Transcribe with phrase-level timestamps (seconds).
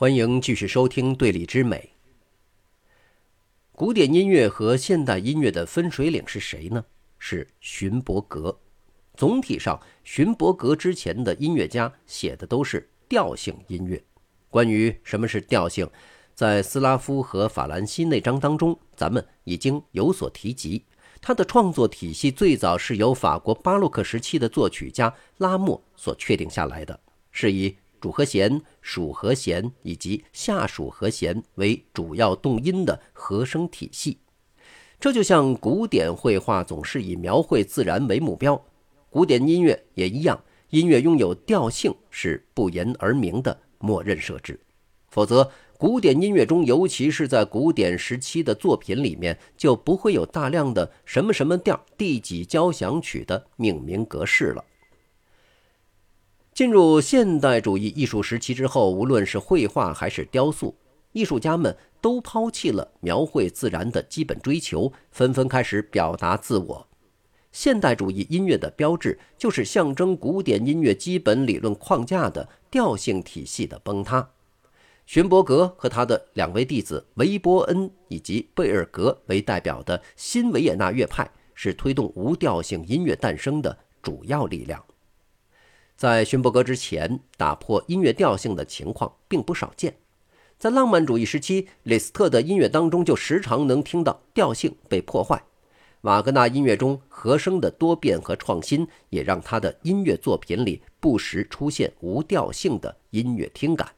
[0.00, 1.90] 欢迎继续收听《对立之美》。
[3.72, 6.82] 古典音乐和现代音乐的分水岭是谁呢？
[7.18, 8.58] 是寻伯格。
[9.14, 14.02] 总体上，寻伯格之前的音乐家写的都是调性音乐。
[14.48, 15.86] 关于什么是调性，
[16.34, 20.82] 在斯拉夫和法兰西那章当中，咱们已经有所提及。
[21.20, 26.98] 他的创作体系最早是由法国巴洛克时期的作曲家拉莫所确定下来的，
[27.30, 27.76] 是以。
[28.00, 34.18] 主和弦、属和弦以及下属和弦为主要动音的和声体系，
[34.98, 38.64] 这就像古典绘画总是以描绘自然为目标，
[39.10, 44.58] 古典音乐也一样，音乐拥有调性是不言而明的默认设置。
[45.08, 54.64] 否则，古典音乐中，尤其是在古典时期的作品里面，就不会有大量的什么什么调、第几交响曲的命名格式了。
[56.60, 60.76] 进入现代主义艺术时期之后，无论是绘画还是雕塑，
[61.12, 66.86] 艺术家们都抛弃了描绘自然的基本追求，纷纷开始表达自我。
[67.50, 74.28] 现代主义音乐的标志就是象征古典音乐基本理论框架的调性体系的崩塌。
[75.06, 84.84] 勋伯格和他的两位弟子维伯恩以及贝尔格为代表的新维也纳乐派，是推动无调性音乐诞生的主要力量。
[86.00, 89.98] 在勋伯格之前，打破音乐调性的情况并不少见。
[90.58, 95.44] 在浪漫主义时期，李斯特的音乐当中就时常能听到调性被破坏。
[96.00, 103.90] 瓦格纳音乐中和声的多变和创新，也让他的音乐作品里不时出现无调性的音乐听感。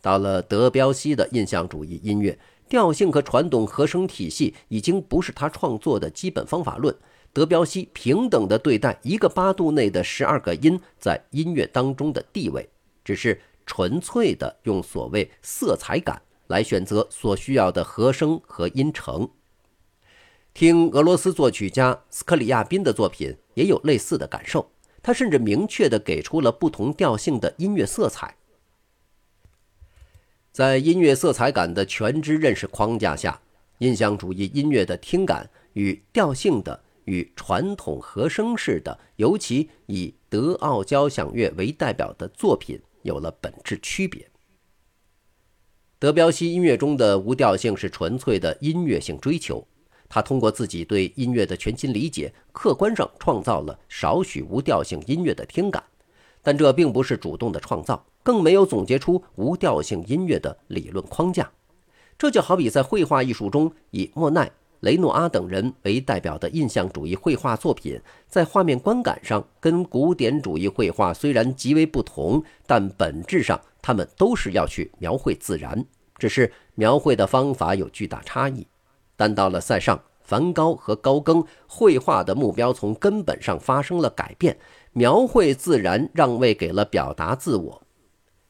[0.00, 6.96] 到了德彪西的印象主义音乐，调性和传统和声体系已经不是他创作的基本方法论。
[7.32, 12.68] 德彪西平等地对待一个八度内的十二个音在音乐当中的地位，
[13.04, 19.30] 只是纯粹的用所谓色彩感来选择所需要的和声和音程。
[20.52, 24.68] 听俄罗斯作曲家斯克里亚宾的作品也有类似的感受，
[25.00, 28.34] 他甚至明确地给出了不同调性的音乐色彩。
[30.50, 33.40] 在音乐色彩感的全知认识框架下，
[33.78, 36.82] 印象主义音乐的听感与调性的。
[37.10, 44.30] 与传统和声式的，尤其以德奥交响乐为代表的作品有了本质区别。
[45.98, 49.66] 德彪西音乐中的无调性是纯粹的音乐性追求，
[50.08, 55.82] 他通过自己对音乐的全新理解，客观上创造了少许无调性音乐的听感，
[56.42, 61.50] 但这并不是主动的创造，更没有总结出无调性音乐的理论框架。
[62.16, 64.52] 这就好比在绘画艺术中，以莫奈。
[64.80, 75.84] 雷诺阿等人为代表的印象主义绘画作品，在画面观感上跟古典主义绘画虽然极为不同，但本质上他们都是要去描绘自然，
[76.16, 78.66] 只是描绘的方法有巨大差异。
[79.16, 84.56] 但到了塞尚、梵高和高更，绘画的目标从根本上发生了改变，
[84.92, 87.82] 描绘自然让位给了表达自我。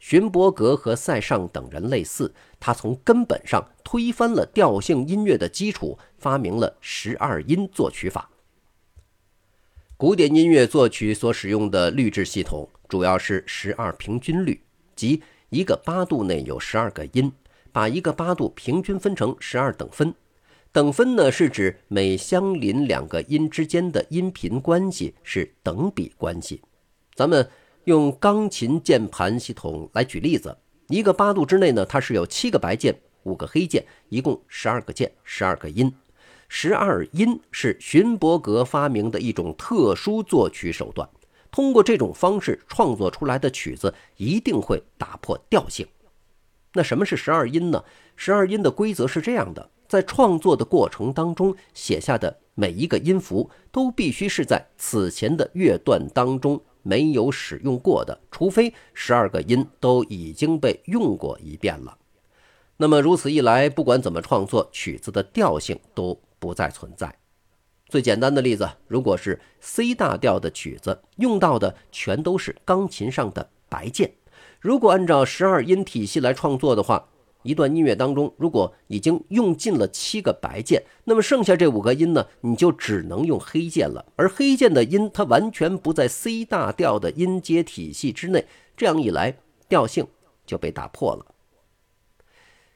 [0.00, 8.30] 勋伯格和塞尚等人类似，他从根本上推翻了调性音乐的基础，发明了十二音作曲法。
[9.96, 14.60] 古典音乐作曲所使用的律制系统主要是十二平均律，
[14.94, 17.32] 即一个八度内有十二个音，
[17.72, 20.14] 把一个八度平均分成十二等分。
[20.72, 26.62] 等分呢，是指每相邻两个音之间的音频关系是等比关系。
[27.14, 27.48] 咱们。
[27.86, 30.58] 用钢琴键盘系统来举例子，
[30.88, 35.92] 一个八度之内呢，它是有七个白键，五个黑键，一共十二个键，十二个音。
[36.48, 41.08] 十二音是荀伯格发明的一种特殊作曲手段，
[41.50, 45.84] 通过这种方式创作出来的曲子一定会打破调性。
[46.74, 47.82] 那什么是十二音呢？
[48.14, 56.62] 十二音的规则是这样的：在创作的过程当中写下的每一个音符都必须是在此前的乐段当中。
[56.86, 61.98] 没有使用过的，除非十二个音都已经被用过一遍了。
[62.76, 67.18] 那么如此一来，不管怎么创作，曲子的调性都不再存在。
[67.88, 74.12] 最简单的例子，如果是 C 大调的曲子，用到的全都是钢琴上的白键。
[74.60, 77.08] 如果按照十二音体系来创作的话，
[77.46, 84.04] 一段音乐当中，如果已经用尽了七个白键，那么剩下这五个音呢，你就只能用黑键了。
[84.16, 88.46] 而黑键的音，它完全不在 C 大调的音阶体系之内，
[88.76, 89.38] 这样一来，
[89.68, 90.06] 调性
[90.44, 91.26] 就被打破了。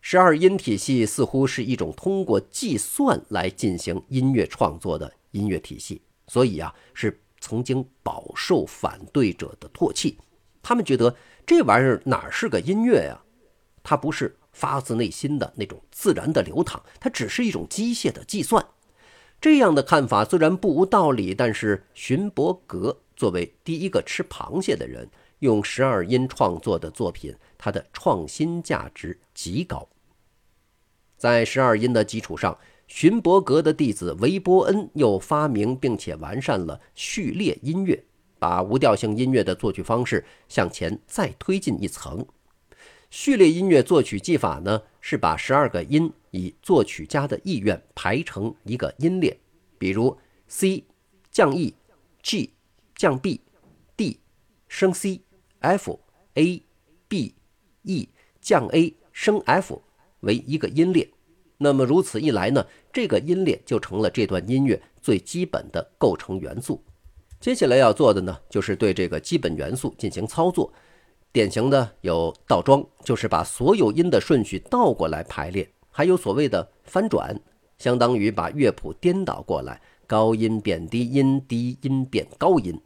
[0.00, 10.18] 十二音体系似乎是一种通过计算来进行音乐创作的音乐体系，所以啊，是曾经饱受反对者的唾弃。
[10.60, 11.14] 他们觉得
[11.46, 13.22] 这玩意儿哪是个音乐呀？
[13.84, 18.64] 它不是发自内心的那种自然的流淌，它只是一种机械的计算。
[19.40, 25.10] 这样的看法虽然不无道理，但是荀伯格作为第一个吃螃蟹的人，
[25.40, 29.88] 用十二音创作的作品，它的创新价值极高。
[31.16, 32.56] 在十二音的基础上，
[32.86, 38.04] 荀伯格的弟子韦伯恩又发明并且完善了序列音乐，
[38.38, 42.24] 把无调性音乐的作曲方式向前再推进一层。
[43.12, 49.38] 序列音乐作曲技法呢，是把十二个音以作曲家的意愿排成一个音列，
[49.78, 50.16] 比如
[50.48, 50.82] C
[51.30, 51.74] 降 E、
[52.22, 52.54] G
[52.94, 53.42] 降 B、
[53.98, 54.18] D
[54.66, 55.20] 升 C、
[55.60, 56.00] F、
[56.36, 56.62] A、
[57.06, 57.34] B、
[57.82, 58.08] E
[58.40, 59.82] 降 A 升 F。
[60.20, 61.06] 为一个音列，
[61.58, 66.82] 那么如此一来呢，这个音列就成了这段音乐最基本的构成元素。
[67.38, 70.72] 接下来要做的呢，就是对这个基本元素进行操作。
[71.32, 77.40] 典型的有倒装，就是把所有音的顺序倒过来排列；还有所谓的翻转，
[77.78, 82.78] 相当于把乐谱颠倒过来，高音变低音，低音变高音。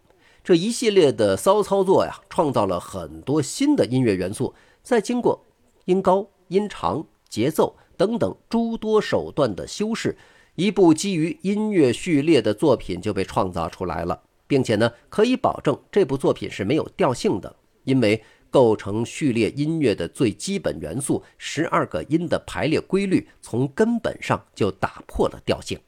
[0.44, 4.54] 这一系列的骚操作呀，创造了很多新的音乐元素。
[4.82, 5.44] 再经过
[5.86, 7.04] 音高、音长。
[7.28, 10.16] 节奏等等诸多手段的修饰，
[10.54, 18.22] 一部基于音乐序列的作品就被创造出来了，并且呢，可以保证这部作品是没有调性的，因为
[18.56, 25.78] 构成序列音乐的最基本元素十二个音的排列规律，从根本上就打破了调性。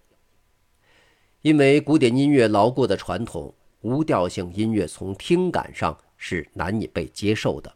[1.40, 7.72] 因为古典音乐牢固的传统，无调性音乐从听感上是难以被接受的。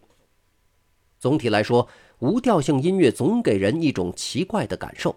[1.19, 1.89] 总体来说。
[2.19, 5.17] 无调性音乐总给人一种奇怪的感受。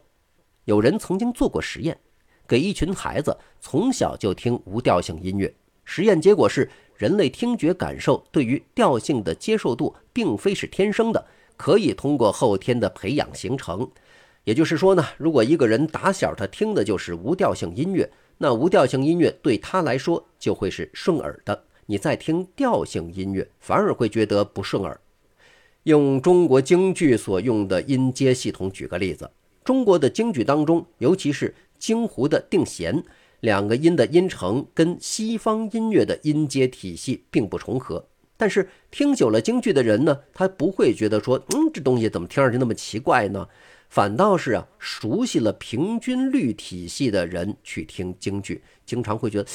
[0.64, 1.96] 有人曾经做过实验，
[2.48, 5.54] 给一群孩子从小就听无调性音乐。
[5.84, 6.68] 实验结果是，
[6.98, 11.26] 人类听觉感受对于调性的接受度并非是天生的，
[11.58, 13.90] 可以通过后天的培养形成。
[14.44, 21.64] 也就是说呢，如果一个人打小他听的就是无调性音乐，那无调性音乐对他来说就会是顺耳的。
[21.88, 25.00] 你在听调性音乐，反而会觉得不顺耳。
[25.84, 29.30] 用中国京剧所用的音阶系统举个例子，
[29.64, 33.04] 中国的京剧当中，尤其是京胡的定弦，
[33.46, 38.06] 两个音的音程跟西方音乐的音阶体系并不重合。
[38.36, 43.48] 但是听久了京剧的人呢，他不会觉得说，嗯，这东西怎么听上去那么奇怪呢？
[43.88, 49.50] 反倒是啊，熟悉了平均律体系的人去听京剧，经常会觉得，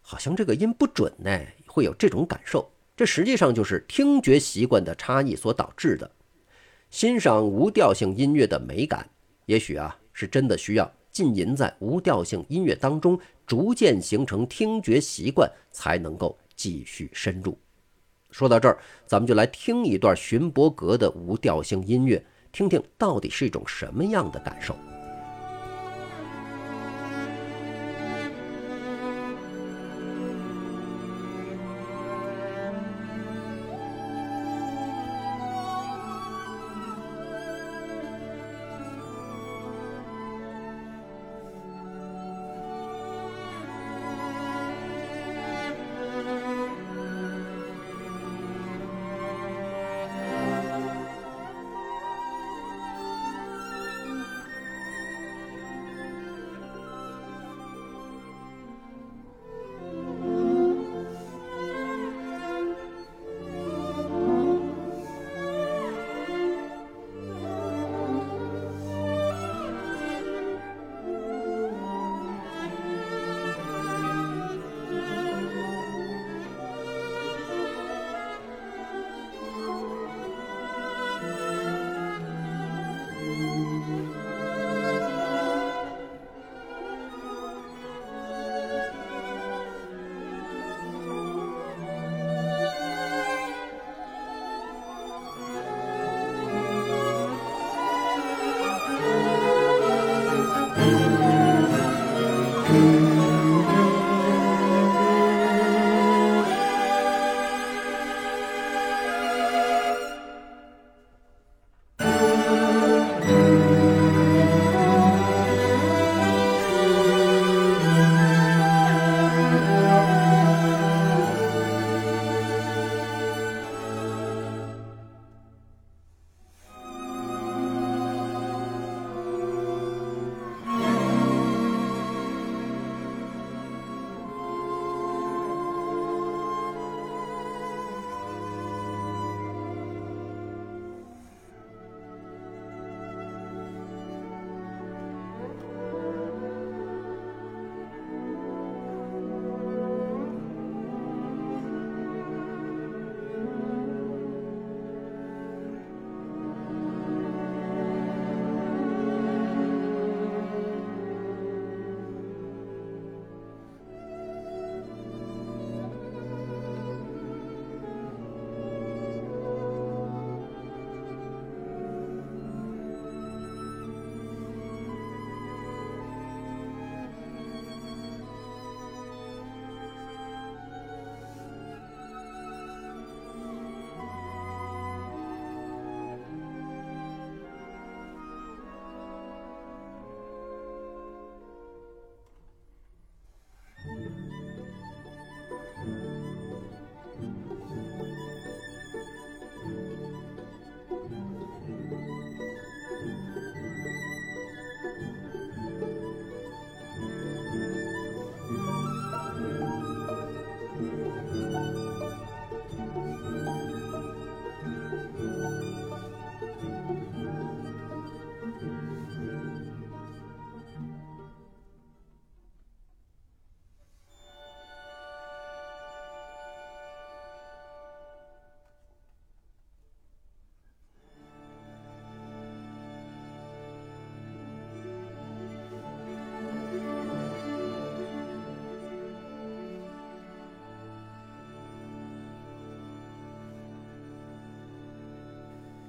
[0.00, 2.68] 好像这个音不准呢，会有这种感受。
[2.96, 6.10] 这实际上就是听觉习惯的差异所导致的。
[6.90, 9.08] 欣赏无调性音乐的美感，
[9.46, 17.58] 也许啊是真的需要浸淫在无调性音乐当中，逐渐形成听觉习惯，才能够继续深入。
[18.30, 24.76] 说到这儿，咱们就来听一段荀伯格的无调性音乐，听听到底是一种什么样的感受。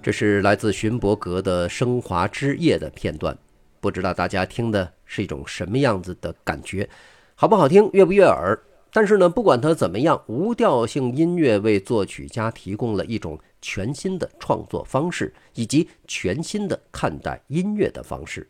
[0.03, 3.37] 这是来自勋伯格的《升华之夜》的片段，
[3.79, 6.89] 不知道大家听的是一种什么样子的感觉，
[7.35, 8.59] 好不好听，悦不悦耳？
[8.91, 18.49] 但是呢，不管它怎么样，无调性音乐为作曲家提供了一种全新的创作方式，以及全新的看待音乐的方式。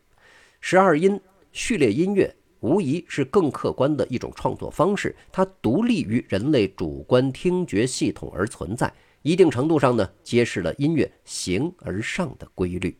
[0.62, 1.20] 十二音
[1.52, 8.90] 序列音乐无疑是更客观的一种创作方式，它独立于人类主观听觉系统而存在。
[9.22, 12.96] 一定程度上呢，揭示了音乐形而上的规律。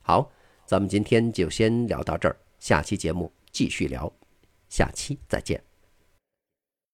[0.00, 0.30] 好，
[0.66, 4.10] 咱们今天就先聊到这儿，下期节目继续聊，
[4.68, 5.65] 下期再见。